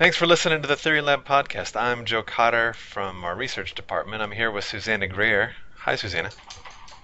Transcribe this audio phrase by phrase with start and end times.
[0.00, 1.78] Thanks for listening to the Theory Lab podcast.
[1.78, 4.22] I'm Joe Cotter from our research department.
[4.22, 5.52] I'm here with Susanna Greer.
[5.80, 6.30] Hi, Susanna.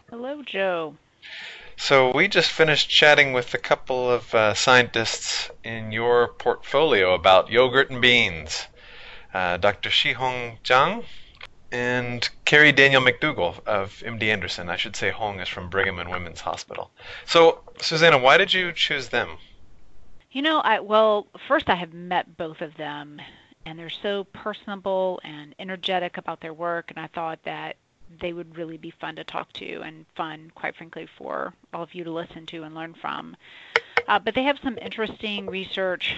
[0.08, 0.96] Hello, Joe.
[1.76, 7.50] So we just finished chatting with a couple of uh, scientists in your portfolio about
[7.50, 8.66] yogurt and beans.
[9.34, 9.90] Uh, Dr.
[9.90, 11.04] Xuehong Zhang
[11.70, 14.70] and Carrie Daniel MacDougall of MD Anderson.
[14.70, 16.90] I should say Hong is from Brigham and Women's Hospital.
[17.26, 19.36] So, Susanna, why did you choose them?
[20.36, 23.22] You know, I well, first I have met both of them,
[23.64, 27.76] and they're so personable and energetic about their work, and I thought that
[28.20, 31.94] they would really be fun to talk to and fun, quite frankly, for all of
[31.94, 33.34] you to listen to and learn from.
[34.06, 36.14] Uh, but they have some interesting research,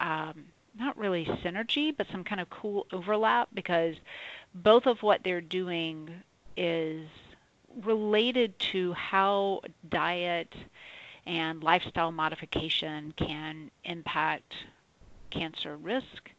[0.00, 0.46] um,
[0.78, 3.96] not really synergy, but some kind of cool overlap because
[4.54, 6.08] both of what they're doing
[6.56, 7.06] is
[7.84, 9.60] related to how
[9.90, 10.54] diet
[11.28, 14.54] and lifestyle modification can impact
[15.30, 16.30] cancer risk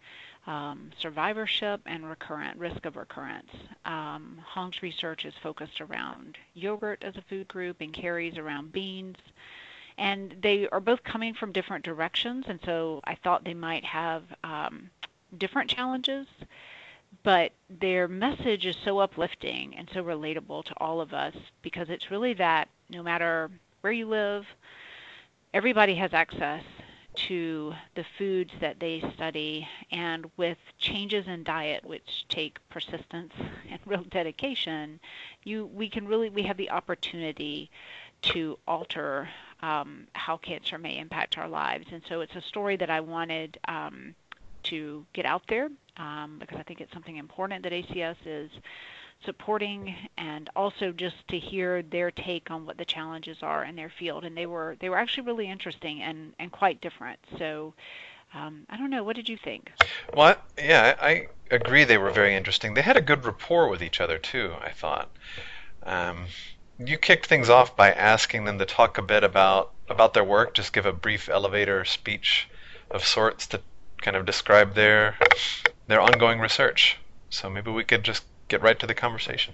[0.47, 3.51] um, survivorship and recurrent risk of recurrence.
[3.85, 9.17] Um, Hong's research is focused around yogurt as a food group and Carrie's around beans.
[9.99, 14.23] And they are both coming from different directions, and so I thought they might have
[14.43, 14.89] um,
[15.37, 16.25] different challenges,
[17.21, 22.09] but their message is so uplifting and so relatable to all of us because it's
[22.09, 24.45] really that no matter where you live,
[25.53, 26.63] everybody has access
[27.15, 33.33] to the foods that they study and with changes in diet which take persistence
[33.69, 34.99] and real dedication
[35.43, 37.69] you we can really we have the opportunity
[38.21, 39.27] to alter
[39.61, 41.87] um, how cancer may impact our lives.
[41.91, 44.13] And so it's a story that i wanted um,
[44.63, 48.51] to get out there um, because i think it's something important that acs is
[49.25, 53.91] supporting and also just to hear their take on what the challenges are in their
[53.99, 57.73] field and they were they were actually really interesting and and quite different so
[58.33, 59.03] um, I don't know.
[59.03, 59.71] What did you think?
[60.13, 61.83] Well, yeah, I agree.
[61.83, 62.73] They were very interesting.
[62.73, 64.53] They had a good rapport with each other too.
[64.61, 65.09] I thought.
[65.83, 66.25] Um,
[66.77, 70.53] you kicked things off by asking them to talk a bit about about their work.
[70.53, 72.47] Just give a brief elevator speech
[72.91, 73.61] of sorts to
[74.01, 75.17] kind of describe their
[75.87, 76.97] their ongoing research.
[77.31, 79.53] So maybe we could just get right to the conversation.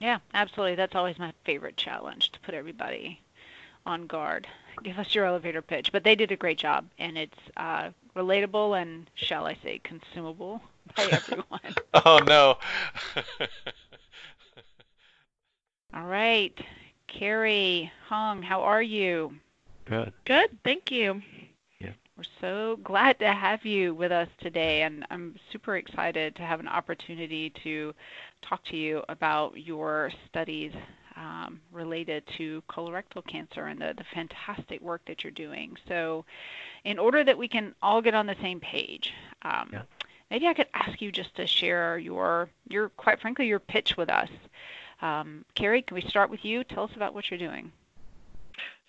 [0.00, 0.76] Yeah, absolutely.
[0.76, 3.20] That's always my favorite challenge to put everybody
[3.86, 4.46] on guard.
[4.82, 5.90] Give us your elevator pitch.
[5.92, 10.60] But they did a great job, and it's uh, relatable and, shall I say, consumable
[10.96, 11.74] by everyone.
[12.04, 12.58] oh, no.
[15.94, 16.58] All right.
[17.06, 19.34] Carrie, Hong, how are you?
[19.84, 20.12] Good.
[20.24, 21.22] Good, thank you.
[22.16, 26.60] We're so glad to have you with us today, and I'm super excited to have
[26.60, 27.92] an opportunity to
[28.40, 30.72] talk to you about your studies
[31.16, 35.76] um, related to colorectal cancer and the, the fantastic work that you're doing.
[35.88, 36.24] So,
[36.84, 39.82] in order that we can all get on the same page, um, yeah.
[40.30, 44.08] maybe I could ask you just to share your, your quite frankly, your pitch with
[44.08, 44.30] us.
[45.02, 46.62] Um, Carrie, can we start with you?
[46.62, 47.72] Tell us about what you're doing.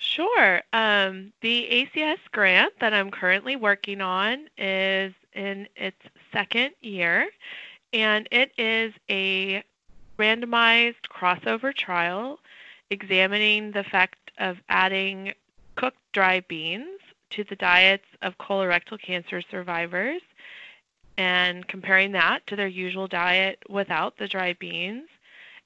[0.06, 0.62] Sure.
[0.72, 5.98] Um, the ACS grant that I'm currently working on is in its
[6.32, 7.28] second year,
[7.92, 9.64] and it is a
[10.18, 12.40] randomized crossover trial
[12.92, 15.34] examining the effect of adding
[15.76, 17.00] cooked dry beans
[17.32, 20.22] to the diets of colorectal cancer survivors
[21.18, 25.08] and comparing that to their usual diet without the dry beans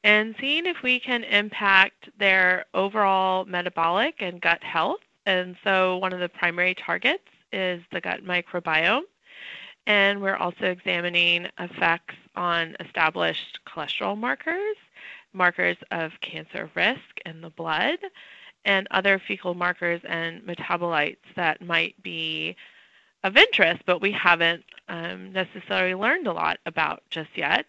[0.03, 4.99] and seeing if we can impact their overall metabolic and gut health.
[5.25, 9.01] And so, one of the primary targets is the gut microbiome.
[9.87, 14.75] And we're also examining effects on established cholesterol markers,
[15.33, 17.97] markers of cancer risk in the blood,
[18.65, 22.55] and other fecal markers and metabolites that might be
[23.23, 27.65] of interest, but we haven't um, necessarily learned a lot about just yet.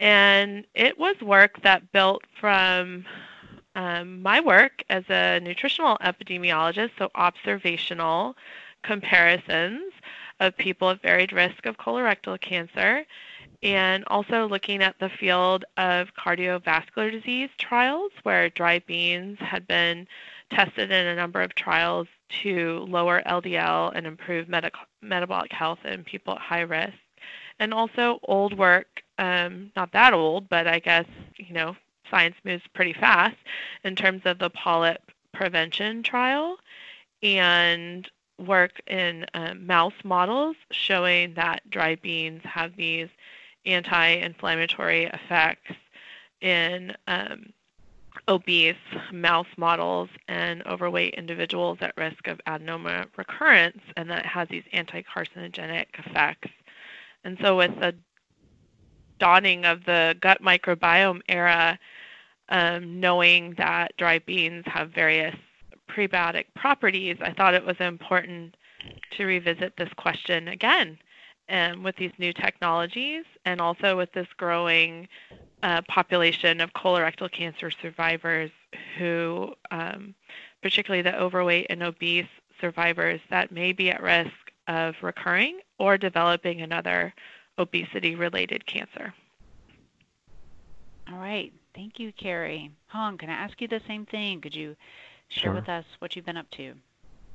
[0.00, 3.04] And it was work that built from
[3.74, 8.36] um, my work as a nutritional epidemiologist, so observational
[8.82, 9.92] comparisons
[10.40, 13.04] of people at varied risk of colorectal cancer,
[13.62, 20.06] and also looking at the field of cardiovascular disease trials where dry beans had been
[20.50, 22.06] tested in a number of trials
[22.42, 24.48] to lower LDL and improve
[25.02, 26.94] metabolic health in people at high risk.
[27.58, 31.06] And also old work um, not that old, but I guess,
[31.36, 31.76] you know,
[32.10, 33.36] science moves pretty fast
[33.84, 36.58] in terms of the polyp prevention trial
[37.22, 43.08] and work in uh, mouse models showing that dry beans have these
[43.66, 45.72] anti-inflammatory effects
[46.40, 47.52] in um,
[48.28, 48.76] obese
[49.12, 54.64] mouse models and overweight individuals at risk of adenoma recurrence, and that it has these
[54.72, 56.50] anti carcinogenic effects.
[57.24, 57.94] And so, with the
[59.18, 61.78] dawning of the gut microbiome era,
[62.48, 65.34] um, knowing that dry beans have various
[65.88, 68.56] prebiotic properties, I thought it was important
[69.16, 70.98] to revisit this question again
[71.48, 75.08] um, with these new technologies and also with this growing
[75.62, 78.50] uh, population of colorectal cancer survivors
[78.96, 80.14] who, um,
[80.62, 82.26] particularly the overweight and obese
[82.60, 84.30] survivors, that may be at risk
[84.68, 87.14] of recurring or developing another
[87.58, 89.12] obesity related cancer.
[91.10, 91.52] All right.
[91.74, 92.70] Thank you, Carrie.
[92.88, 94.40] Hong, can I ask you the same thing?
[94.40, 94.76] Could you
[95.28, 95.54] share Sure.
[95.54, 96.74] with us what you've been up to?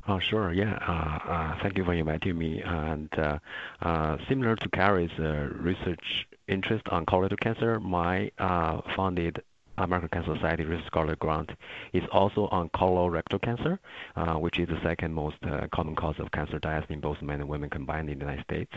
[0.07, 0.51] Oh, sure.
[0.51, 0.77] Yeah.
[0.85, 2.61] Uh, uh, thank you for inviting me.
[2.61, 3.39] And uh,
[3.81, 9.41] uh, similar to Carrie's uh, research interest on colorectal cancer, my uh, founded
[9.77, 11.51] American Cancer Society Research Scholar Grant
[11.93, 13.79] is also on colorectal cancer,
[14.15, 17.39] uh, which is the second most uh, common cause of cancer death in both men
[17.39, 18.73] and women combined in the United States.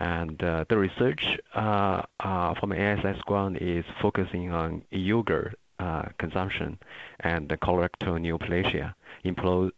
[0.00, 6.76] And uh, the research uh, uh, from ACS grant is focusing on yogurt uh, consumption
[7.20, 8.94] and colorectal neoplasia,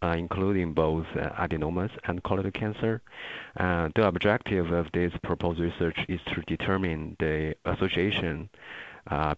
[0.02, 3.02] uh, including both adenomas and colorectal cancer.
[3.56, 8.48] The objective of this proposed research is to determine the association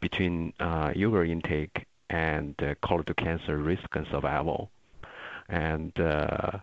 [0.00, 4.70] between uh, yogurt intake and uh, colorectal cancer risk and survival.
[5.49, 6.59] And uh,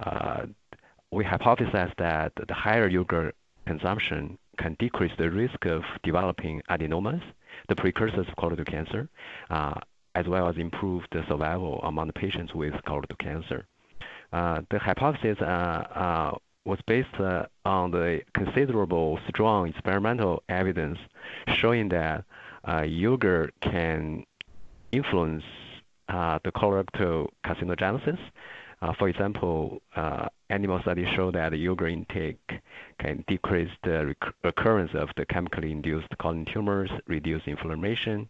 [0.00, 0.46] uh,
[1.10, 3.34] we hypothesize that the higher yogurt
[3.66, 7.22] consumption can decrease the risk of developing adenomas,
[7.68, 9.08] the precursors of colorectal cancer,
[9.48, 9.74] uh,
[10.14, 13.66] as well as improve the survival among the patients with colorectal cancer.
[14.32, 20.98] Uh, the hypothesis uh, uh, was based uh, on the considerable strong experimental evidence
[21.54, 22.24] showing that
[22.68, 24.24] uh, yogurt can
[24.92, 25.44] influence
[26.08, 28.18] uh, the colorectal carcinogenesis.
[28.82, 32.60] Uh, for example, uh, animal studies show that yogurt intake
[32.98, 38.28] can decrease the rec- recurrence of the chemically induced colon tumors, reduce inflammation,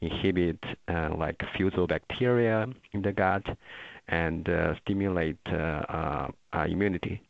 [0.00, 0.58] inhibit
[0.88, 3.44] uh, like fusobacteria in the gut,
[4.08, 4.48] and
[4.82, 5.38] stimulate
[6.66, 7.22] immunity.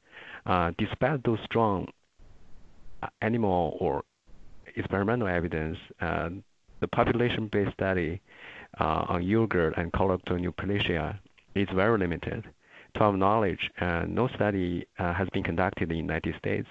[0.44, 1.86] Uh, despite those strong
[3.02, 4.02] uh, animal or
[4.76, 6.30] experimental evidence, uh,
[6.80, 8.20] the population-based study
[8.80, 11.18] uh, on yogurt and neoplasia
[11.54, 12.44] is very limited.
[12.94, 16.68] To our knowledge, uh, no study uh, has been conducted in the United States,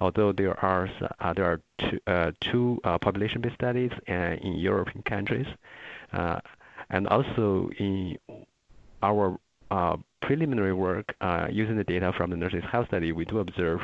[0.00, 0.90] although there are
[1.78, 5.46] two, population-based studies in European countries,
[6.12, 8.18] and also in
[9.02, 9.38] our
[10.24, 13.80] preliminary work uh, using the data from the nurses' health study, we do observe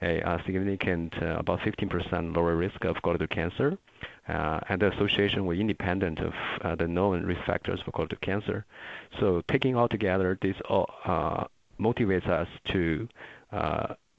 [0.00, 3.76] a, significant, uh, about 15% lower risk of colorectal cancer,
[4.28, 8.64] uh, and the association was independent of the known risk factors for colorectal cancer.
[9.18, 10.88] So taking all together, this all
[11.80, 13.08] motivates us to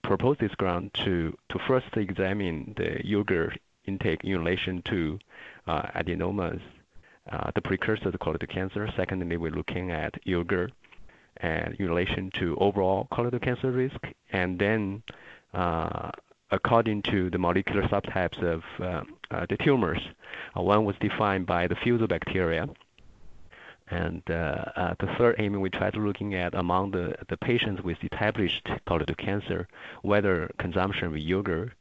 [0.04, 5.18] propose this grant to, first examine the yogurt intake in relation to
[5.70, 6.62] adenomas,
[7.56, 8.90] the precursor to colorectal cancer.
[8.98, 10.74] Secondly, we're looking at yogurt
[11.42, 14.00] in relation to overall colorectal cancer risk,
[14.32, 15.04] and then
[15.54, 16.12] uh,
[16.52, 20.02] according to the molecular subtypes of uh, uh, the tumors,
[20.54, 22.74] one was defined by the fusobacteria,
[23.90, 27.98] and uh, the third aim we tried to looking at among the, the patients with
[28.04, 29.68] established colorectal cancer,
[30.02, 31.74] whether consumption of yogurt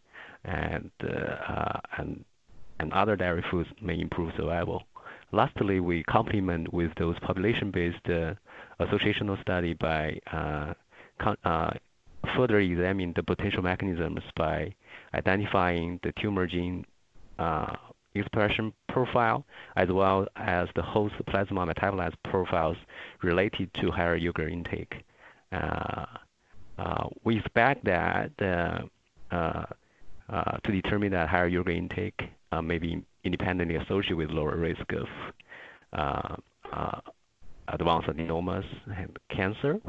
[0.45, 2.25] and uh, and
[2.81, 4.85] and other dairy foods may improve survival.
[5.33, 8.35] Lastly, we complement with those population-based uh,
[8.81, 10.75] associational study by uh,
[11.45, 11.71] uh,
[12.37, 14.75] further examining the potential mechanisms by
[15.15, 16.85] identifying the tumor gene
[17.39, 17.77] uh,
[18.15, 19.45] expression profile
[19.77, 22.77] as well as the host plasma metabolite profiles
[23.23, 24.95] related to higher yogurt intake.
[25.53, 26.07] Uh,
[26.79, 28.89] uh, we expect that to
[30.73, 32.21] determine that higher yogurt intake
[32.63, 35.09] may be independently associated with lower risk of
[35.93, 36.37] uh,
[36.73, 37.01] uh,
[37.69, 38.65] advanced adenomas
[38.97, 39.81] and cancer.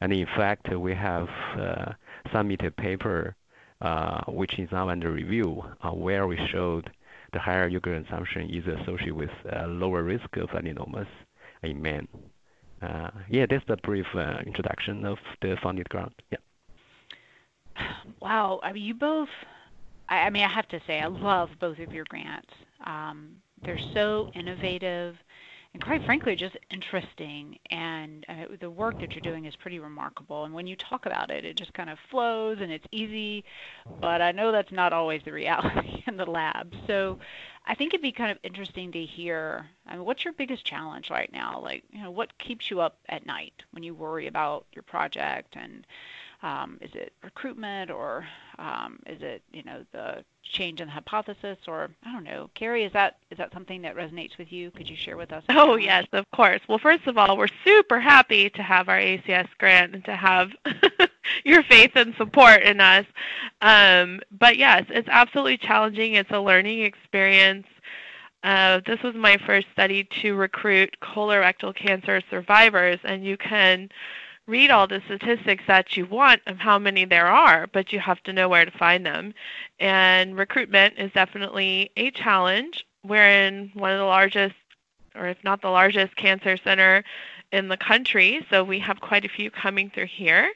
[0.00, 1.28] And in fact, we have
[1.58, 1.92] uh,
[2.32, 3.34] submitted paper
[3.80, 5.62] uh, which is now under review,
[5.94, 6.90] where we showed
[7.32, 9.30] the higher yogurt consumption is associated with
[9.68, 11.06] lower risk of adenomas
[11.62, 12.06] in men.
[13.30, 14.06] Yeah, that's the brief
[14.46, 16.12] introduction of the funded grant.
[16.30, 16.38] Yeah.
[18.20, 18.60] Wow.
[18.62, 19.30] I mean, you both,
[20.10, 22.50] I mean, I have to say, I love both of your grants.
[22.84, 25.16] Um, they're so innovative
[25.72, 27.58] and quite frankly, just interesting.
[27.70, 30.44] And uh, the work that you're doing is pretty remarkable.
[30.44, 33.44] And when you talk about it, it just kind of flows and it's easy.
[34.00, 36.74] But I know that's not always the reality in the lab.
[36.88, 37.18] So
[37.66, 39.66] I think it'd be kind of interesting to hear.
[39.86, 41.60] I mean, what's your biggest challenge right now?
[41.62, 45.54] Like, you know, what keeps you up at night when you worry about your project
[45.56, 45.86] and
[46.42, 48.26] um, is it recruitment or
[48.58, 52.84] um, is it you know the change in the hypothesis or I don't know, Carrie,
[52.84, 54.70] is that is that something that resonates with you?
[54.70, 55.44] Could you share with us?
[55.50, 56.60] Oh yes, of course.
[56.68, 60.50] Well, first of all, we're super happy to have our ACS grant and to have
[61.44, 63.06] your faith and support in us.
[63.60, 66.14] Um, but yes, it's absolutely challenging.
[66.14, 67.66] It's a learning experience.
[68.42, 73.90] Uh, this was my first study to recruit colorectal cancer survivors, and you can
[74.50, 78.22] read all the statistics that you want of how many there are, but you have
[78.24, 79.32] to know where to find them.
[79.78, 82.84] And recruitment is definitely a challenge.
[83.04, 84.56] We're in one of the largest,
[85.14, 87.04] or if not the largest, cancer center
[87.52, 90.50] in the country, so we have quite a few coming through here.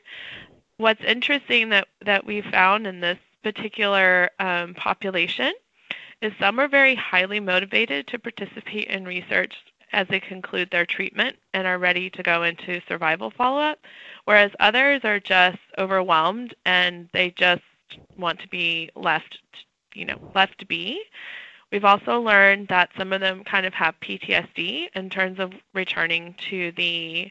[0.76, 5.52] What's interesting that, that we found in this particular um, population
[6.20, 9.54] is some are very highly motivated to participate in research
[9.94, 13.78] as they conclude their treatment and are ready to go into survival follow-up,
[14.24, 17.62] whereas others are just overwhelmed and they just
[18.18, 19.38] want to be left,
[19.94, 21.00] you know, left to be.
[21.70, 26.34] We've also learned that some of them kind of have PTSD in terms of returning
[26.50, 27.30] to the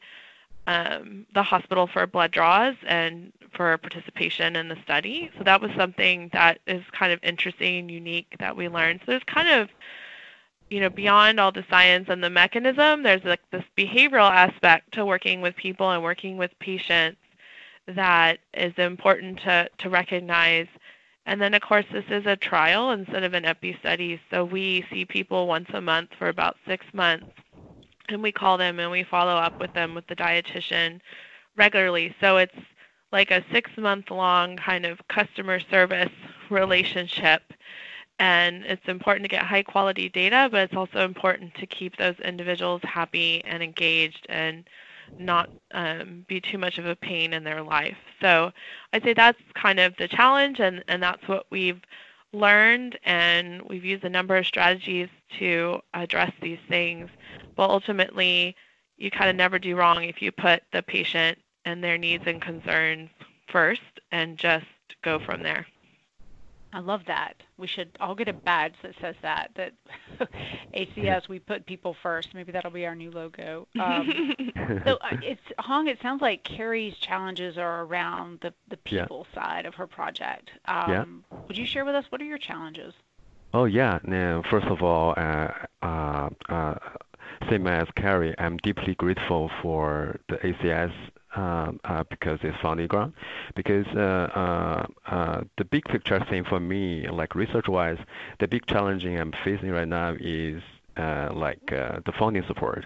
[0.65, 5.29] um, the hospital for blood draws and for participation in the study.
[5.37, 9.01] So that was something that is kind of interesting and unique that we learned.
[9.01, 9.69] So there's kind of
[10.69, 15.05] you know, beyond all the science and the mechanism, there's like this behavioral aspect to
[15.05, 17.19] working with people and working with patients
[17.87, 20.67] that is important to, to recognize.
[21.25, 24.19] And then, of course, this is a trial instead of an epi study.
[24.29, 27.27] So we see people once a month for about six months,
[28.09, 30.99] and we call them and we follow up with them with the dietitian
[31.55, 32.13] regularly.
[32.19, 32.55] So it's
[33.11, 36.11] like a six month long kind of customer service
[36.49, 37.41] relationship
[38.19, 42.15] and it's important to get high quality data, but it's also important to keep those
[42.23, 44.69] individuals happy and engaged and
[45.19, 47.97] not um, be too much of a pain in their life.
[48.21, 48.51] So
[48.93, 51.81] I'd say that's kind of the challenge, and, and that's what we've
[52.31, 57.09] learned, and we've used a number of strategies to address these things.
[57.55, 58.55] But ultimately,
[58.97, 62.41] you kind of never do wrong if you put the patient and their needs and
[62.41, 63.09] concerns
[63.47, 64.65] first and just
[65.03, 65.65] go from there.
[66.73, 67.35] I love that.
[67.57, 69.51] We should all get a badge that says that.
[69.55, 69.73] That
[70.75, 72.33] ACS, we put people first.
[72.33, 73.67] Maybe that'll be our new logo.
[73.79, 74.35] Um,
[74.83, 75.87] so uh, it's Hong.
[75.87, 79.43] It sounds like Carrie's challenges are around the the people yeah.
[79.43, 80.49] side of her project.
[80.65, 81.37] Um, yeah.
[81.47, 82.93] Would you share with us what are your challenges?
[83.53, 83.99] Oh yeah.
[84.03, 85.51] Now, first of all, uh,
[85.83, 86.75] uh, uh,
[87.49, 90.91] same as Carrie, I'm deeply grateful for the ACS
[92.09, 93.13] because it's funding grant.
[93.55, 97.99] Because uh, uh, the big picture thing for me, like research-wise,
[98.39, 100.61] the big challenge I'm facing right now is
[100.97, 102.85] like the funding support.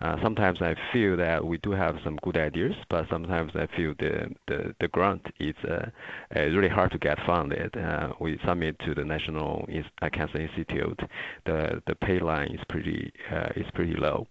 [0.00, 3.94] Uh, sometimes I feel that we do have some good ideas, but sometimes I feel
[3.98, 5.86] the grant is uh,
[6.36, 7.74] uh, really hard to get funded.
[8.20, 9.66] we submit to the National
[10.12, 11.00] Cancer Institute.
[11.46, 13.12] The the pay line is pretty
[13.96, 14.26] low.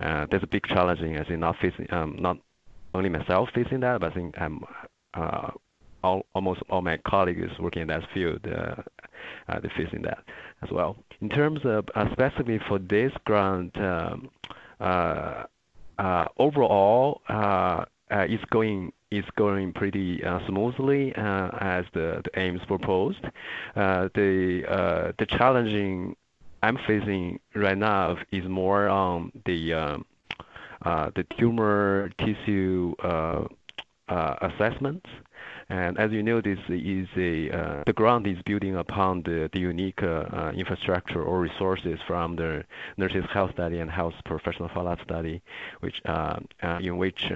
[0.00, 2.38] there's a big challenge as in not facing um, not
[2.94, 4.60] only myself facing that, but I think I'm
[5.14, 5.50] uh,
[6.02, 8.76] all, almost all my colleagues working in that field uh,
[9.48, 10.18] uh, they're facing that
[10.62, 10.96] as well.
[11.20, 14.30] In terms of uh, specifically for this grant, um,
[14.80, 15.44] uh,
[15.98, 17.22] uh, overall
[18.10, 23.22] it's going is going pretty smoothly as the, the aims proposed.
[23.74, 26.16] the the challenging
[26.62, 30.13] I'm facing right now is more on the um, uh,
[30.82, 33.44] the tumor tissue uh,
[34.08, 35.06] uh, assessments.
[35.70, 40.02] And as you know, this is a uh, the ground is building upon the, unique
[40.02, 42.64] uh, uh, infrastructure or resources from the
[42.98, 45.40] nurses health study and health professional follow-up study,
[45.80, 46.02] which
[46.80, 47.32] in which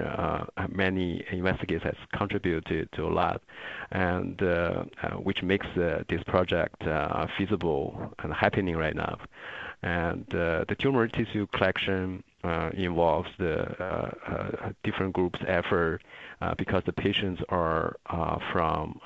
[0.69, 3.41] many investigators contributed to a lot,
[3.91, 4.39] and
[5.23, 6.83] which makes this project
[7.35, 9.17] feasible and happening right now.
[9.81, 16.01] And uh, the tumor tissue collection uh, involves the uh, uh, different groups' effort
[16.41, 18.99] uh, because the patients are uh, from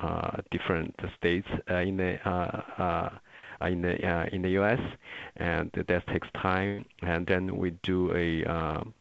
[0.52, 3.20] different states in the
[4.50, 4.80] U.S.
[5.38, 6.86] and that takes time.
[7.02, 8.94] And then we do a um,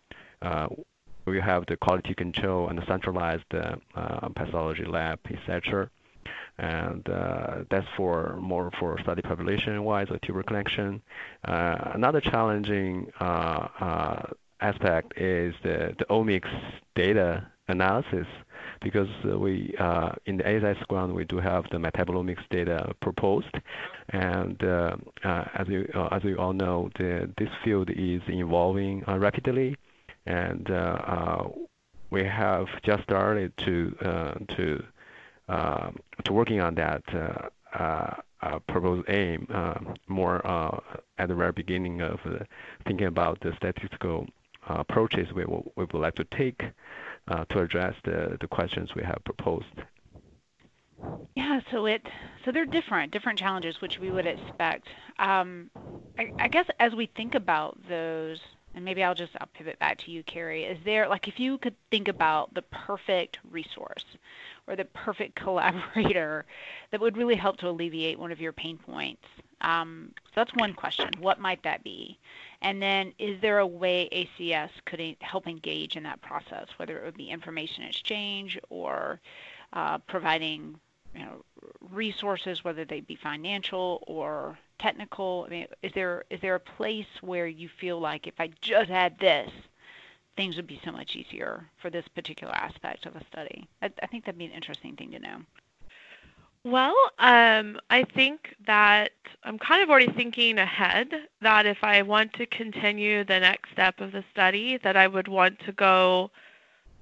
[1.24, 3.48] we have the quality control and the centralized
[4.34, 5.88] pathology lab, etc.
[6.58, 11.02] and uh, that's for more for study population-wise or tumor collection.
[11.44, 14.22] Uh, another challenging uh,
[14.60, 16.50] aspect is the omics
[16.94, 18.26] data analysis
[18.80, 19.74] because we
[20.26, 23.54] in the ACS grant, we do have the metabolomics data proposed.
[24.10, 29.76] And as you all know, this field is evolving rapidly.
[30.26, 30.68] And
[32.10, 34.84] we have just started to
[35.48, 35.98] Um,
[36.30, 40.44] working on that uh, uh, uh, proposed aim um, more
[41.18, 42.20] at the very beginning of
[42.86, 44.26] thinking about the statistical
[44.66, 46.62] approaches we would like to take
[47.48, 49.66] to address the questions we have proposed.
[51.34, 51.60] Yeah.
[51.70, 51.82] So
[52.52, 54.86] they're different different challenges which we would expect.
[55.18, 55.70] Um,
[56.38, 58.38] I guess as we think about those,
[58.74, 60.64] and maybe I'll just I'll pivot back to you, Carrie.
[60.64, 64.04] Is there like if you could think about the perfect resource
[64.66, 66.44] or the perfect collaborator
[66.90, 69.24] that would really help to alleviate one of your pain points?
[69.60, 71.08] Um, so that's one question.
[71.20, 72.18] What might that be?
[72.62, 77.04] And then is there a way ACS could help engage in that process, whether it
[77.04, 79.20] would be information exchange or
[79.72, 80.78] uh, providing,
[81.14, 81.44] you know,
[81.90, 85.44] resources, whether they be financial or technical?
[85.46, 88.90] I mean, is there is there a place where you feel like if I just
[88.90, 89.50] had this,
[90.36, 93.68] things would be so much easier for this particular aspect of a study?
[93.80, 95.38] I think that'd be an interesting thing to know.
[96.64, 99.10] Well, um, I think that
[99.42, 101.08] I'm kind of already thinking ahead
[101.40, 105.26] that if I want to continue the next step of the study, that I would
[105.26, 106.30] want to go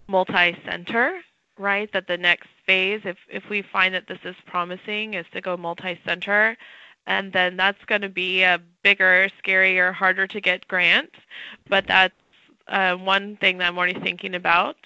[0.06, 1.20] multi-center,
[1.58, 1.92] right?
[1.92, 5.58] That the next phase, if if we find that this is promising, is to go
[5.58, 6.56] multi-center,
[7.06, 11.10] and then that's gonna be a bigger, scarier, harder to get grant.
[11.68, 12.14] But that's
[12.68, 14.76] uh, one thing that I'm already thinking about.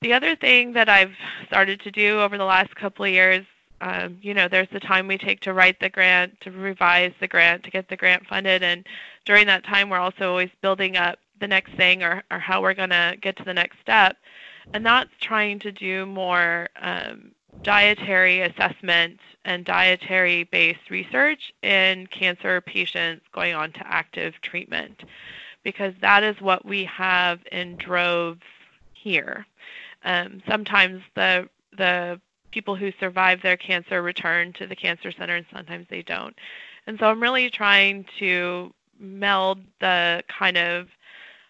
[0.00, 1.14] The other thing that I've
[1.46, 3.44] started to do over the last couple of years,
[3.80, 7.28] um, you know, there's the time we take to write the grant, to revise the
[7.28, 8.62] grant, to get the grant funded.
[8.62, 8.86] And
[9.24, 13.16] during that time, we're also always building up the next thing or how we're gonna
[13.20, 14.16] get to the next step.
[14.74, 17.32] And that's trying to do more um,
[17.68, 25.04] dietary assessment and dietary-based research in cancer patients going on to active treatment,
[25.64, 28.40] because that is what we have in droves
[28.94, 29.44] here.
[30.02, 32.18] Um, sometimes the
[32.52, 36.34] people who survive their cancer return to the cancer center, and sometimes they don't.
[36.86, 40.88] And so I'm really trying to meld the kind of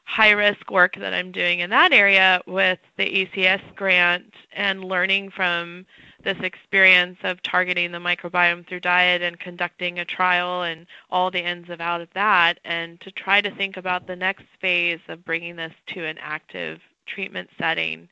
[0.03, 5.87] high-risk work that I'm doing in that area with the ACS grant and learning from
[6.23, 11.45] this experience of targeting the microbiome through diet and conducting a trial and all the
[11.45, 15.25] ins and outs of that, and to try to think about the next phase of
[15.25, 18.09] bringing this to an active treatment setting.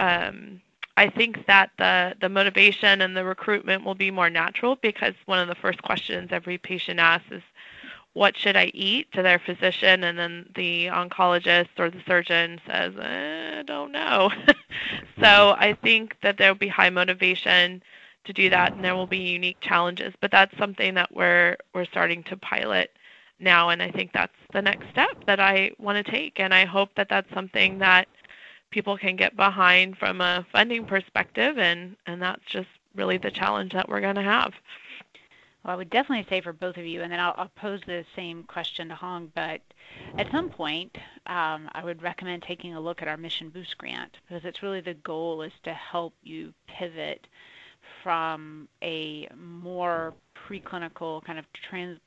[0.00, 0.60] Um,
[0.96, 5.40] I think that the, the motivation and the recruitment will be more natural because one
[5.40, 7.42] of the first questions every patient asks is,
[8.14, 12.94] "What should I eat?" to their physician, and then the oncologist or the surgeon says,
[12.98, 14.30] eh, "I don't know."
[15.16, 15.62] So mm-hmm.
[15.62, 17.82] I think that there'll be high motivation
[18.24, 20.14] to do that, and there will be unique challenges.
[20.20, 22.90] But that's something that we're we're starting to pilot
[23.38, 26.40] now, and I think that's the next step that I wanna take.
[26.40, 28.08] And I hope that that's something that
[28.70, 33.72] people can get behind from a funding perspective, and and that's just really the challenge
[33.72, 34.54] that we're gonna have.
[35.64, 38.42] Well, I would definitely say for both of you, and then I'll pose the same
[38.42, 39.32] question to Hong.
[39.34, 39.62] But
[40.18, 40.96] at some point,
[41.26, 44.80] um, I would recommend taking a look at our Mission Boost grant because it's really
[44.80, 47.26] the goal is to help you pivot
[48.02, 50.14] from a more
[50.48, 51.46] preclinical kind of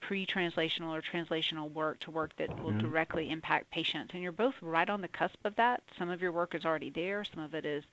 [0.02, 2.80] pre-translational or translational work to work that will mm-hmm.
[2.80, 4.12] directly impact patients.
[4.14, 5.82] And you're both right on the cusp of that.
[5.98, 7.84] Some of your work is already there, some of it is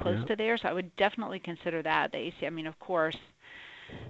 [0.00, 0.58] close to there.
[0.58, 2.12] So i would definitely consider that.
[2.12, 3.16] The ac i mean, of course,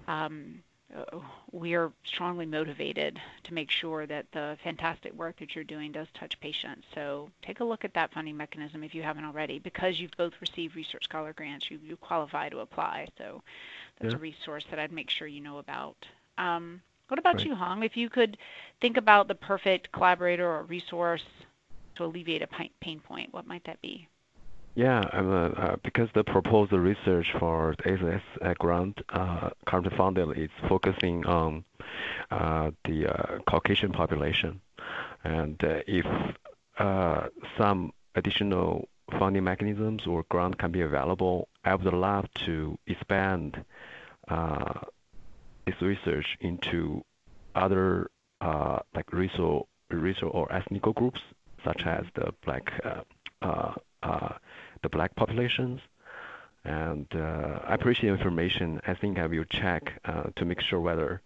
[0.09, 0.61] um,
[0.97, 1.19] Uh,
[1.53, 6.07] we are strongly motivated to make sure that the fantastic work that you're doing does
[6.15, 6.87] touch patients.
[6.95, 9.59] So take a look at that funding mechanism if you haven't already.
[9.59, 13.09] Because you've both received Research Scholar grants, you qualify to apply.
[13.19, 13.43] So
[14.01, 15.97] that's a resource that I'd make sure you know about.
[16.39, 17.83] Um, what about you, Hong?
[17.83, 18.39] If you could
[18.81, 21.25] think about the perfect collaborator or resource
[21.97, 22.49] to alleviate a
[22.81, 24.09] pain point, what might that be?
[24.79, 25.01] Yeah.
[25.13, 29.01] Uh, uh, because the proposed research for ACS uh, grant
[29.67, 31.65] currently funded is focusing on
[32.31, 34.61] the Caucasian population.
[35.25, 35.57] And
[35.89, 36.07] if
[37.59, 38.89] some additional
[39.19, 43.65] funding mechanisms or grant can be available, I would love to expand
[44.29, 47.03] this research into
[47.57, 51.21] other like racial racial or ethnic groups
[51.65, 52.71] such as the Black
[55.17, 55.81] populations.
[56.65, 58.81] And uh, I appreciate the information.
[58.87, 61.23] I think I will check uh, to make sure whether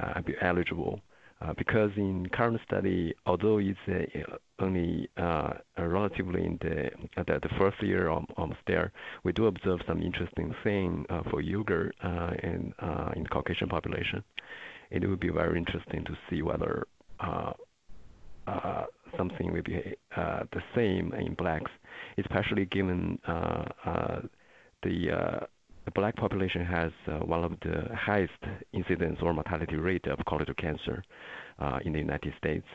[0.00, 1.00] uh, I'll be eligible.
[1.42, 6.90] Uh, because in current study, although it's uh, only uh, relatively in the,
[7.26, 8.90] the, the first year almost there,
[9.22, 11.42] we do observe some interesting thing for
[12.42, 12.72] in
[13.14, 14.24] in the Caucasian population.
[14.90, 16.86] It would be very interesting to see whether
[19.16, 21.70] something will be the same in blacks,
[22.18, 23.18] especially given
[24.82, 25.48] the
[25.86, 28.32] the black population has uh, one of the highest
[28.72, 31.02] incidence or mortality rate of colorectal cancer
[31.60, 32.66] uh, in the United States.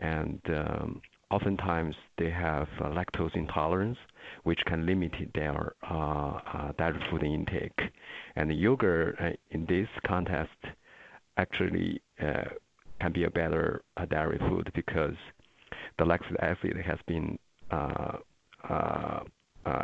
[0.00, 3.96] And um, oftentimes they have uh, lactose intolerance,
[4.42, 7.78] which can limit their uh, uh, dairy food intake.
[8.34, 10.58] And yogurt uh, in this context
[11.36, 12.02] actually
[13.00, 15.14] can be a better dairy food because
[15.98, 17.38] the lactic acid has been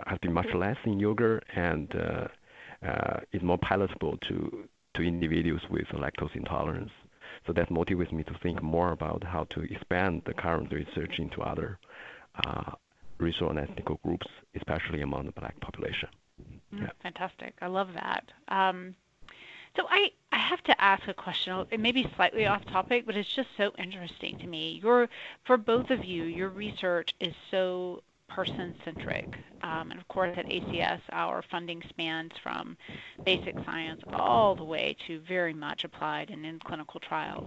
[0.07, 5.87] has been much less in yogurt and uh, is more palatable to to individuals with
[5.89, 6.91] lactose intolerance.
[7.47, 11.43] So that motivates me to think more about how to expand the current research into
[11.43, 11.79] other
[12.47, 12.73] uh,
[13.19, 16.09] racial and ethnic groups, especially among the black population.
[16.41, 16.91] Mm, yeah.
[17.03, 17.55] Fantastic.
[17.61, 18.25] I love that.
[18.49, 18.95] Um,
[19.77, 21.65] so I, I have to ask a question.
[21.71, 24.81] It may be slightly off topic, but it's just so interesting to me.
[24.83, 25.09] Your
[25.45, 29.37] for both of you, your research is so person centric.
[29.63, 32.77] Um, and of course, at ACS, our funding spans from
[33.25, 37.47] basic science all the way to very much applied and in clinical trials.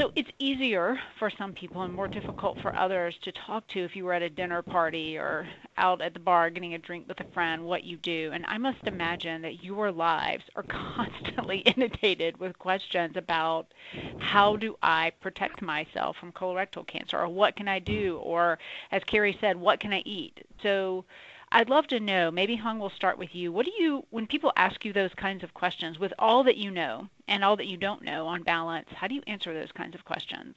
[0.00, 3.96] So it's easier for some people and more difficult for others to talk to if
[3.96, 7.20] you were at a dinner party or out at the bar getting a drink with
[7.20, 8.30] a friend what you do.
[8.34, 13.72] And I must imagine that your lives are constantly inundated with questions about
[14.18, 18.18] how do I protect myself from colorectal cancer or what can I do?
[18.22, 18.58] Or
[18.90, 20.44] as Carrie said, what can I eat?
[20.62, 21.04] So
[21.50, 23.50] I'd love to know, maybe Hong will start with you.
[23.52, 26.70] What do you, when people ask you those kinds of questions, with all that you
[26.70, 29.94] know and all that you don't know on balance, how do you answer those kinds
[29.94, 30.54] of questions?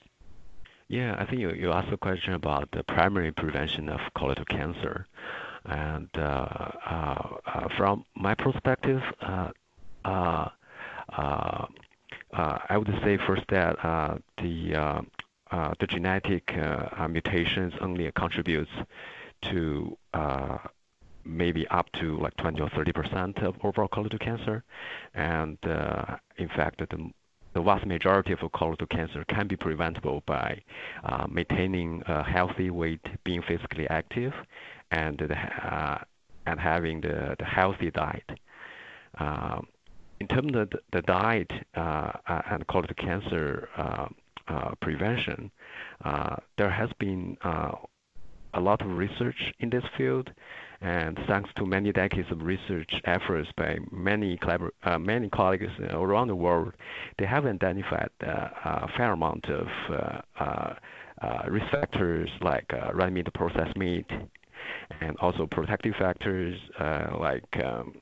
[0.92, 5.08] Yeah, I think you, you asked a question about the primary prevention of colorectal cancer.
[5.64, 9.52] And uh, uh, uh, from my perspective, uh,
[10.04, 10.50] uh,
[11.18, 11.66] uh,
[12.34, 13.78] I would say first that
[14.38, 15.06] the
[15.80, 16.54] the genetic
[17.10, 18.72] mutations only contributes
[19.44, 19.98] to
[21.24, 24.62] maybe up to like 20 or 30 percent of overall colorectal cancer.
[25.14, 25.58] And
[26.38, 27.12] in fact, the,
[27.54, 30.62] the vast majority of colorectal cancer can be preventable by
[31.04, 34.34] uh, maintaining a healthy weight, being physically active,
[34.92, 35.98] and uh,
[36.46, 38.30] and having the, the healthy diet.
[39.18, 39.68] Um,
[40.20, 44.08] in terms of the, the diet uh, uh, and colorectal cancer uh,
[44.82, 45.52] prevention,
[46.58, 47.38] there has been
[48.54, 50.32] a lot of research in this field,
[50.82, 54.38] and thanks to many decades of research efforts by many
[54.84, 56.74] uh, many colleagues around the world,
[57.20, 60.74] they have identified uh, a fair amount of uh, uh,
[61.22, 64.08] uh risk factors like uh, red meat, processed meat,
[65.02, 66.60] and also protective factors
[67.20, 67.94] like um,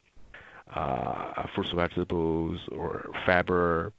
[1.54, 3.92] fruits, vegetables, or fiber,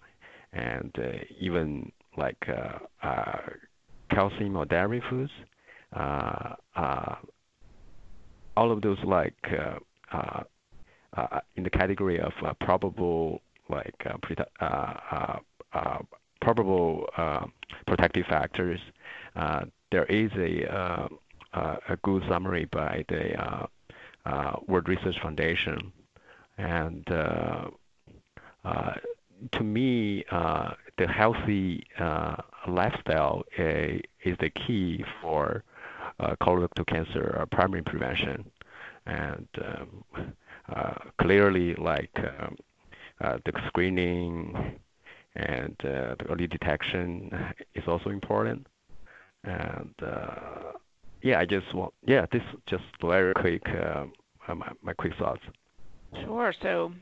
[0.55, 0.97] and
[1.39, 2.49] even like
[4.11, 5.31] calcium or dairy foods
[8.61, 9.79] all of those like uh,
[10.13, 10.43] uh,
[11.17, 14.19] uh, in the category of uh, probable like uh,
[15.73, 15.99] uh,
[16.43, 17.53] probable um,
[17.87, 18.81] protective factors.
[19.91, 21.09] There is a
[21.89, 23.23] a good summary by the
[24.69, 25.93] World Research Foundation.
[26.59, 27.73] and To
[29.63, 30.25] me,
[31.01, 31.87] the healthy
[32.69, 35.65] lifestyle is the key for
[36.41, 38.45] colorectal cancer uh, primary prevention.
[39.07, 40.05] And um,
[40.75, 42.57] uh, clearly, like um,
[43.21, 44.79] the screening
[45.35, 47.31] and the early detection
[47.75, 48.67] is also important.
[49.45, 49.95] And
[51.23, 53.63] yeah, I just want, yeah, this just very quick,
[54.49, 55.43] my, my quick thoughts.
[56.25, 56.53] Sure.
[56.61, 56.93] So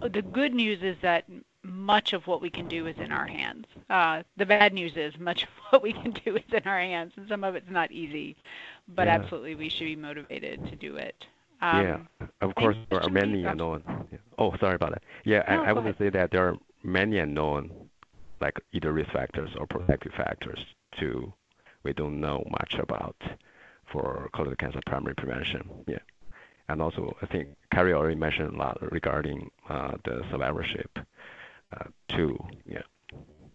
[0.00, 1.24] the good news is that
[1.62, 3.66] much of what we can do is in our hands.
[3.88, 7.12] Uh, the bad news is much of what we can do is in our hands,
[7.16, 8.36] and some of it's not easy.
[8.88, 9.14] But yeah.
[9.14, 11.26] absolutely, we should be motivated to do it.
[11.62, 13.82] Um, yeah, of course, there are many unknown.
[14.10, 14.18] Yeah.
[14.38, 15.02] Oh, sorry about that.
[15.24, 17.70] Yeah, no, I, I would say that there are many unknown,
[18.40, 20.58] like either risk factors or protective factors
[20.98, 21.32] too.
[21.82, 23.16] We don't know much about
[23.92, 25.68] for colorectal cancer primary prevention.
[25.86, 25.98] Yeah.
[26.70, 30.98] And also, I think Carrie already mentioned a lot regarding uh, the survivorship
[31.76, 32.38] uh, too.
[32.64, 32.82] Yeah.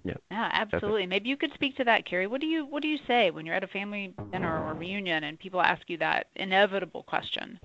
[0.04, 0.16] Yeah.
[0.30, 1.08] Yeah, absolutely.
[1.08, 2.28] Maybe you could speak to that, Carrie.
[2.28, 5.24] What do you What do you say when you're at a family dinner or reunion
[5.24, 7.58] and people ask you that inevitable question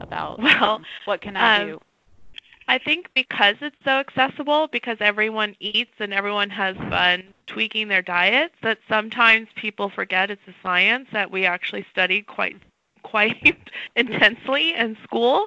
[0.00, 1.80] about Well, um, what can I um, do?
[2.68, 8.02] I think because it's so accessible, because everyone eats and everyone has fun tweaking their
[8.02, 12.56] diets, that sometimes people forget it's a science that we actually study quite
[13.12, 13.58] quite
[13.96, 15.46] intensely in school.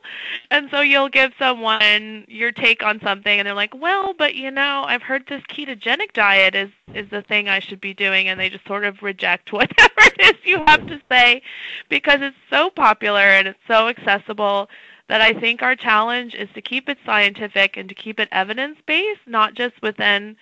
[0.52, 4.52] And so you'll give someone your take on something and they're like, "Well, but you
[4.52, 8.40] know, I've heard this ketogenic diet is is the thing I should be doing." And
[8.40, 11.42] they just sort of reject whatever it is you have to say
[11.90, 14.70] because it's so popular and it's so accessible
[15.08, 18.78] that I think our challenge is to keep it scientific and to keep it evidence
[18.86, 20.36] based, not just within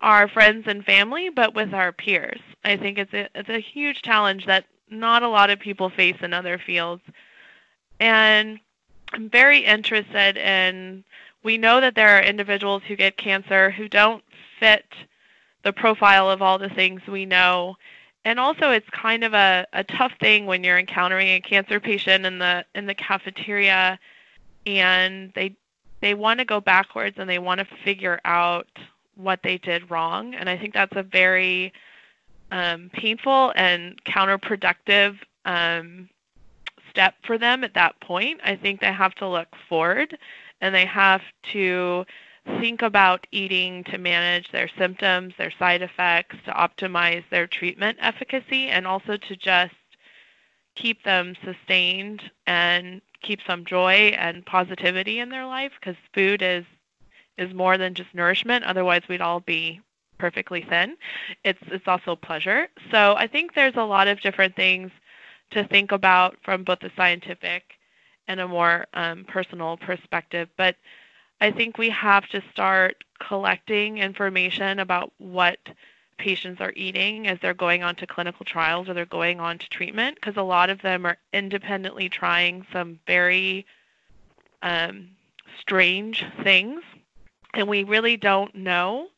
[0.00, 2.40] our friends and family, but with our peers.
[2.64, 6.16] I think it's a it's a huge challenge that not a lot of people face
[6.22, 7.02] in other fields.
[8.00, 8.58] And
[9.12, 11.04] I'm very interested in
[11.42, 14.24] we know that there are individuals who get cancer who don't
[14.58, 14.84] fit
[15.62, 17.76] the profile of all the things we know.
[18.24, 22.26] And also it's kind of a, a tough thing when you're encountering a cancer patient
[22.26, 23.98] in the in the cafeteria
[24.66, 25.56] and they
[26.00, 28.68] they want to go backwards and they want to figure out
[29.16, 30.34] what they did wrong.
[30.34, 31.72] And I think that's a very
[32.50, 36.08] um, painful and counterproductive um,
[36.90, 38.40] step for them at that point.
[38.44, 40.16] I think they have to look forward
[40.60, 42.04] and they have to
[42.60, 48.68] think about eating to manage their symptoms, their side effects, to optimize their treatment efficacy,
[48.68, 49.74] and also to just
[50.74, 56.64] keep them sustained and keep some joy and positivity in their life because food is
[57.36, 59.80] is more than just nourishment otherwise we'd all be
[60.18, 60.96] perfectly thin.
[61.44, 62.68] It's it's also pleasure.
[62.90, 64.90] So i think there's a lot of different things
[65.50, 67.78] to think about from both a scientific
[68.26, 70.76] and a more um, personal perspective but
[71.40, 75.58] i think we have to start collecting information about what
[76.18, 79.68] patients are eating as they're going on to clinical trials or they're going on to
[79.68, 83.64] treatment because a lot of them are independently trying some very
[84.62, 85.08] um,
[85.60, 86.82] strange things
[87.54, 89.08] and we really don't know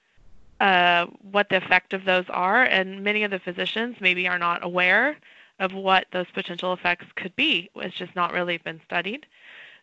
[0.61, 4.63] uh, what the effect of those are and many of the physicians maybe are not
[4.63, 5.17] aware
[5.59, 7.71] of what those potential effects could be.
[7.77, 9.27] It's just not really been studied.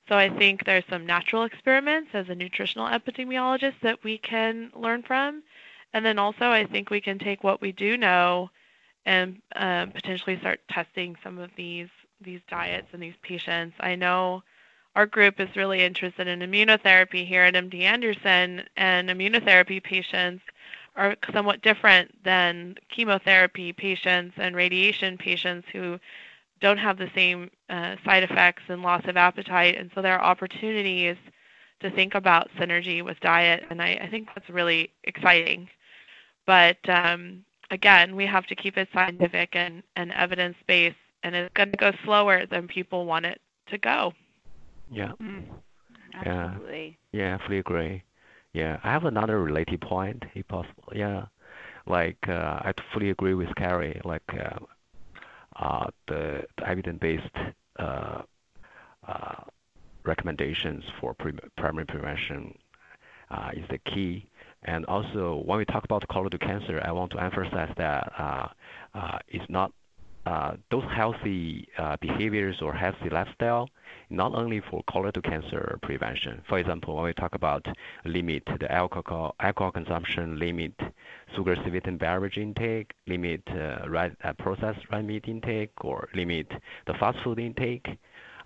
[0.07, 5.03] So I think there's some natural experiments as a nutritional epidemiologist that we can learn
[5.03, 5.43] from.
[5.93, 8.49] And then also, I think we can take what we do know
[9.05, 13.75] and um, potentially start testing some of these these diets in these patients.
[13.79, 14.43] I know
[14.95, 20.43] our group is really interested in immunotherapy here at MD Anderson, and immunotherapy patients
[20.97, 25.99] are somewhat different than chemotherapy patients and radiation patients who
[26.59, 29.77] don't have the same uh, side effects and loss of appetite.
[29.77, 31.15] And so there are opportunities
[31.81, 35.69] to think about synergy with diet, and I, I think that's really exciting.
[36.47, 41.53] But um, again, we have to keep it scientific and, and evidence based, and it's
[41.53, 44.13] going to go slower than people want it to go.
[44.89, 45.11] Yeah.
[45.21, 45.43] Mm,
[46.25, 46.45] Yeah.
[46.45, 46.97] absolutely.
[47.11, 48.03] Yeah, I fully agree.
[48.57, 50.91] Yeah, I have another related point, if possible.
[50.91, 51.27] Yeah,
[51.85, 54.01] like uh, I fully agree with Carrie.
[54.03, 54.59] Like uh,
[55.57, 57.37] uh, the, the evidence-based
[57.79, 58.21] uh,
[59.07, 59.35] uh,
[60.05, 62.57] recommendations for pre- primary prevention
[63.31, 64.29] uh, is the key.
[64.63, 68.47] And also, when we talk about colorectal cancer, I want to emphasize that uh,
[68.95, 69.71] uh, it's not
[70.71, 73.69] those healthy uh, behaviors or healthy lifestyle,
[74.09, 76.41] not only for colorectal cancer prevention.
[76.49, 77.65] For example, when we talk about
[78.05, 80.73] limit the alcohol alcohol consumption, limit
[81.35, 83.85] sugar sweetened beverage intake, limit uh,
[84.23, 86.47] uh, processed red meat intake, or limit
[86.87, 87.87] the fast food intake.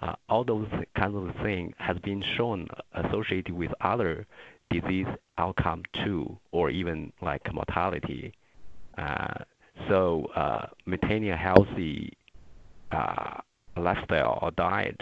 [0.02, 4.26] Uh, all those kinds of things has been shown associated with other
[4.72, 8.34] disease outcome too, or even like mortality.
[9.88, 12.14] So uh, maintaining a healthy
[12.92, 13.38] uh,
[13.78, 15.02] lifestyle or diet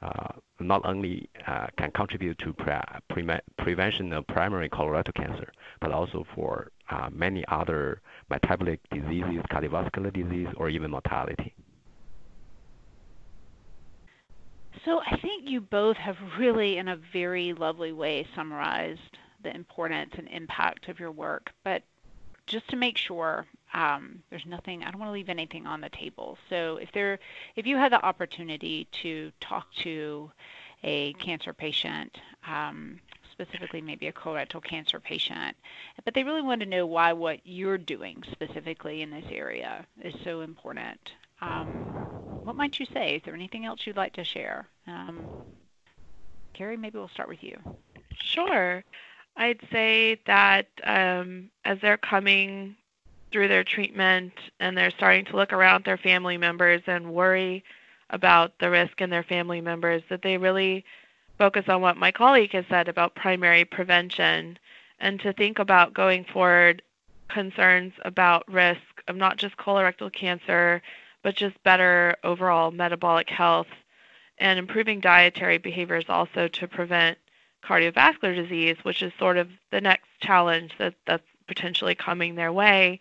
[0.00, 2.74] uh, not only uh, can contribute to pre-
[3.08, 10.12] pre- prevention of primary colorectal cancer, but also for uh, many other metabolic diseases, cardiovascular
[10.12, 11.54] disease, or even mortality.
[14.84, 20.12] So I think you both have really, in a very lovely way, summarized the importance
[20.16, 21.50] and impact of your work.
[21.64, 21.82] But
[22.46, 24.82] just to make sure, um, there's nothing.
[24.82, 26.38] I don't want to leave anything on the table.
[26.48, 27.18] So if there,
[27.56, 30.30] if you had the opportunity to talk to
[30.82, 33.00] a cancer patient, um,
[33.32, 35.56] specifically maybe a colorectal cancer patient,
[36.04, 40.14] but they really want to know why what you're doing specifically in this area is
[40.24, 40.98] so important.
[41.40, 41.68] Um,
[42.42, 43.16] what might you say?
[43.16, 44.66] Is there anything else you'd like to share?
[44.86, 45.20] Um,
[46.52, 47.58] Carrie, maybe we'll start with you.
[48.20, 48.82] Sure.
[49.36, 52.74] I'd say that um, as they're coming
[53.30, 57.64] through their treatment and they're starting to look around their family members and worry
[58.10, 60.84] about the risk in their family members, that they really
[61.36, 64.58] focus on what my colleague has said about primary prevention
[64.98, 66.82] and to think about going forward
[67.28, 70.82] concerns about risk of not just colorectal cancer,
[71.22, 73.66] but just better overall metabolic health
[74.38, 77.18] and improving dietary behaviors also to prevent
[77.64, 83.00] cardiovascular disease, which is sort of the next challenge that, that's potentially coming their way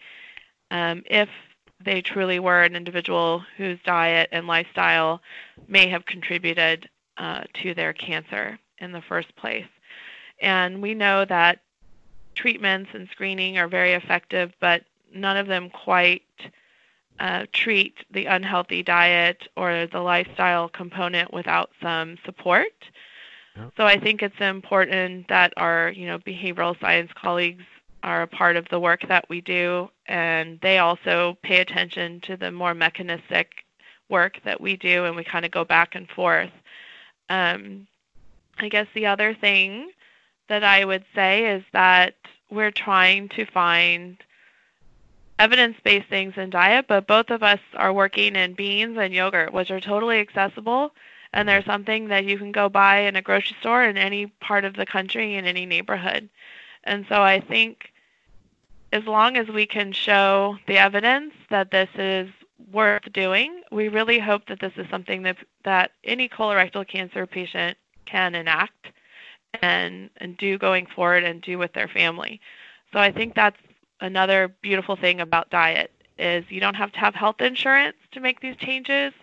[0.71, 1.29] um, if
[1.83, 5.21] they truly were an individual whose diet and lifestyle
[5.67, 9.67] may have contributed uh, to their cancer in the first place.
[10.41, 11.59] And we know that
[12.35, 14.83] treatments and screening are very effective, but
[15.13, 16.23] none of them quite
[17.19, 22.73] uh, treat the unhealthy diet or the lifestyle component without some support.
[23.75, 27.63] So I think it's important that our, you know, behavioral science colleagues
[28.03, 32.37] are a part of the work that we do, and they also pay attention to
[32.37, 33.65] the more mechanistic
[34.09, 36.51] work that we do, and we kind of go back and forth.
[37.29, 37.87] Um,
[38.59, 39.91] I guess the other thing
[40.47, 42.15] that I would say is that
[42.49, 44.17] we're trying to find
[45.39, 49.69] evidence-based things in diet, but both of us are working in beans and yogurt, which
[49.69, 50.91] are totally accessible,
[51.33, 54.65] and they're something that you can go buy in a grocery store in any part
[54.65, 56.29] of the country in any neighborhood.
[56.87, 57.91] And so I think
[58.93, 62.29] as long as we can show the evidence that this is
[62.71, 67.77] worth doing, we really hope that this is something that that any colorectal cancer patient
[68.05, 68.87] can enact
[69.61, 72.39] and and do going forward and do with their family.
[72.93, 73.59] So I think that's
[73.99, 78.39] another beautiful thing about diet is you don't have to have health insurance to make
[78.39, 79.13] these changes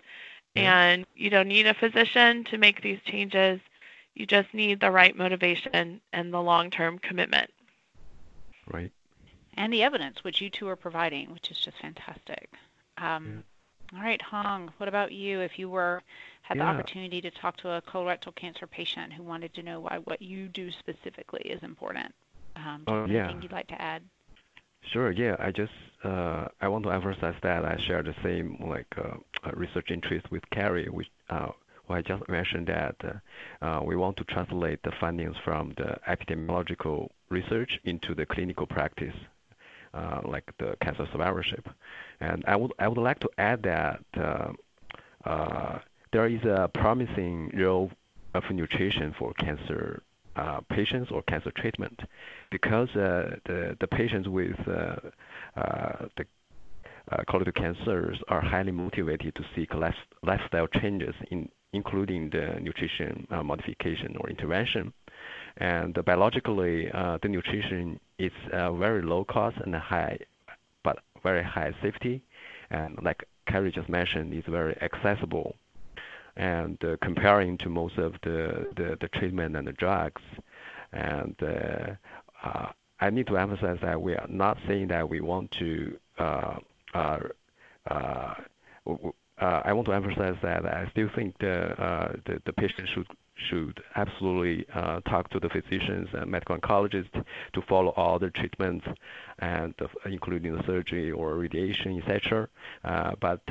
[0.55, 3.59] and you don't need a physician to make these changes.
[4.13, 7.51] You just need the right motivation and the long-term commitment.
[8.71, 8.91] Right.
[9.57, 12.49] And the evidence, which you two are providing, which is just fantastic.
[12.97, 13.43] Um,
[13.93, 13.97] yeah.
[13.97, 15.41] All right, Hong, what about you?
[15.41, 16.01] If you were
[16.41, 16.63] had yeah.
[16.63, 20.21] the opportunity to talk to a colorectal cancer patient who wanted to know why what
[20.21, 22.13] you do specifically is important,
[22.55, 23.25] um, oh, yeah.
[23.25, 24.01] anything you'd like to add?
[24.91, 25.11] Sure.
[25.11, 25.35] Yeah.
[25.39, 25.71] I just
[26.03, 30.29] uh, I want to emphasize that I share the same like uh, uh research interest
[30.31, 31.49] with Carrie, which uh,
[31.87, 35.97] well, I just mentioned that uh, uh, we want to translate the findings from the
[36.07, 39.15] epidemiological research into the clinical practice,
[40.23, 41.67] like the cancer survivorship.
[42.19, 43.99] And I would I would like to add that
[46.11, 47.91] there is a promising role
[48.33, 50.03] of nutrition for cancer
[50.35, 51.97] uh, patients or cancer treatment
[52.51, 54.95] because uh, the, the patients with uh,
[56.17, 56.25] the
[57.29, 64.17] colorectal cancers are highly motivated to seek life, lifestyle changes, in, including the nutrition modification
[64.19, 64.91] or intervention.
[65.57, 70.19] And biologically, the nutrition is very low cost and high,
[70.83, 72.21] but very high safety.
[72.69, 75.55] And like Carrie just mentioned, it's very accessible
[76.37, 80.21] and uh, comparing to most of the, the, the, treatment and the drugs.
[80.91, 81.93] And uh,
[82.43, 85.97] uh, I need to emphasize that we are not saying that we want to.
[86.17, 86.55] Uh,
[86.93, 87.19] uh,
[87.89, 88.33] uh,
[89.37, 91.75] I want to emphasize that I still think the
[92.25, 97.11] the, the patient should should absolutely uh, talk to the physicians and medical oncologists
[97.53, 98.85] to follow all the treatments,
[99.39, 102.47] and uh, including the surgery or radiation, etc.
[102.83, 103.41] Uh, but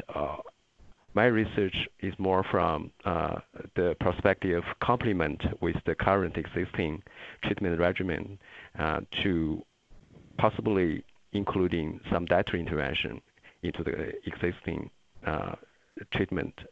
[1.14, 3.36] my research is more from uh,
[3.76, 7.02] the perspective of complement with the current existing
[7.42, 8.38] treatment regimen
[8.78, 9.64] uh, to
[10.38, 13.20] possibly including some dietary intervention
[13.62, 14.90] into the existing
[15.24, 15.54] uh,
[16.12, 16.66] treatment uh,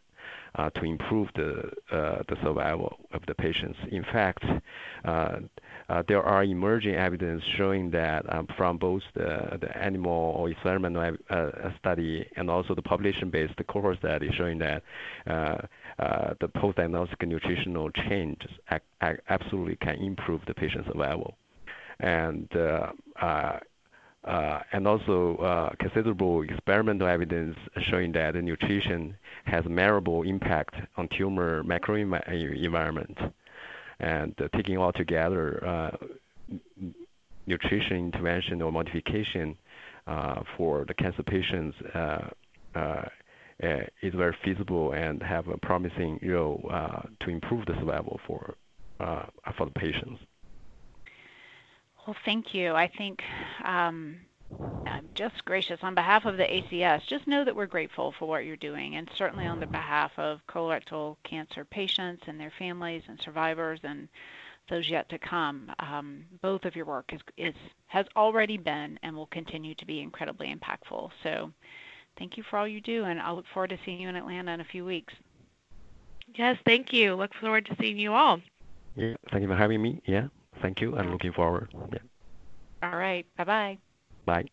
[0.56, 3.78] to improve the uh, the survival of the patients.
[3.90, 4.44] In fact,
[5.04, 5.36] uh,
[5.88, 11.50] uh, there are emerging evidence showing that um, from both the, animal or experimental uh,
[11.78, 14.82] study and also the population-based cohort study showing that
[15.26, 15.56] uh,
[15.98, 18.50] uh the post-diagnostic nutritional changes
[19.28, 21.34] absolutely can improve the patient survival.
[24.24, 27.56] And uh, and also uh, considerable experimental evidence
[27.90, 33.32] showing that nutrition has measurable impact on tumor microenvironment.
[34.00, 35.96] And uh, taking all together, uh,
[37.46, 39.56] nutrition intervention or modification
[40.06, 42.28] uh, for the cancer patients uh,
[44.02, 46.68] is very feasible and have a promising role
[47.20, 48.56] to improve the survival for
[48.98, 50.20] for the patients.
[52.06, 52.74] Well, thank you.
[52.74, 53.22] I think
[53.64, 54.16] um,
[54.86, 57.06] I'm just gracious on behalf of the ACS.
[57.06, 60.40] Just know that we're grateful for what you're doing, and certainly on the behalf of
[60.48, 64.08] colorectal cancer patients and their families and survivors and
[64.68, 65.70] those yet to come.
[65.78, 67.54] Um, both of your work is, is
[67.86, 71.10] has already been and will continue to be incredibly impactful.
[71.22, 71.52] So,
[72.18, 74.52] thank you for all you do, and I'll look forward to seeing you in Atlanta
[74.52, 75.14] in a few weeks.
[76.34, 77.14] Yes, thank you.
[77.14, 78.40] Look forward to seeing you all.
[78.96, 80.00] Yeah, thank you for having me.
[80.06, 80.28] Yeah,
[80.62, 81.68] thank you, and looking forward.
[81.92, 81.98] Yeah.
[82.82, 83.26] All right.
[83.36, 83.78] Bye bye.
[84.24, 84.44] Bye.